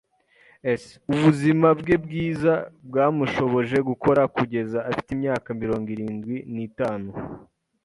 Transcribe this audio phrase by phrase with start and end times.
[0.81, 2.53] [S] Ubuzima bwe bwiza
[2.87, 7.09] bwamushoboje gukora kugeza afite imyaka mirongo irindwi n'itanu.